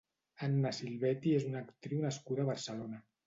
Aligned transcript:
Anna 0.45 0.71
Silvetti 0.77 1.35
és 1.41 1.45
una 1.51 1.61
actriu 1.67 2.01
nascuda 2.09 2.47
a 2.47 2.49
Barcelona. 2.51 3.05